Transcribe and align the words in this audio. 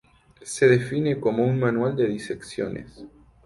Se 0.41 0.67
define 0.67 1.19
como 1.19 1.43
un 1.45 1.59
manual 1.59 1.95
de 1.95 2.07
disecciones. 2.07 3.03